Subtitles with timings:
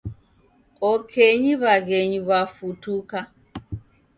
[0.93, 3.17] Okenyi w'aghenyu w'afutuka